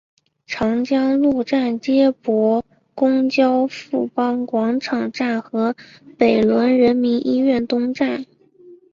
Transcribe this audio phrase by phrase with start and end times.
[0.47, 2.65] 长江路站接驳
[2.95, 5.75] 公交富邦广场站和
[6.17, 8.25] 北仑人民医院东站。